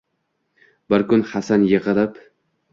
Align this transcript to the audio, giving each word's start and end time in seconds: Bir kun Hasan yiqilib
Bir 0.95 1.05
kun 1.13 1.27
Hasan 1.35 1.69
yiqilib 1.75 2.21